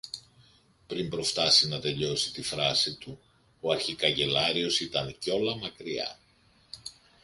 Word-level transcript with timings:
Πριν 0.87 1.09
προφτάσει 1.09 1.67
να 1.67 1.79
τελειώσει 1.79 2.31
τη 2.33 2.41
φράση 2.41 2.95
του, 2.97 3.19
ο 3.61 3.71
αρχικαγκελάριος 3.71 4.79
ήταν 4.79 5.15
κιόλα 5.19 5.55
μακριά. 5.55 6.17